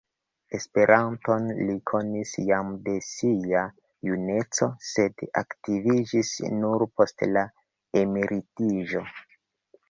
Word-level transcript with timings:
Esperanton 0.57 1.43
li 1.65 1.73
konis 1.91 2.31
jam 2.51 2.71
de 2.87 2.95
sia 3.07 3.61
juneco, 4.07 4.69
sed 4.93 5.23
aktiviĝis 5.43 6.33
nur 6.57 6.87
post 6.97 7.23
la 7.37 7.45
emeritiĝo. 8.03 9.05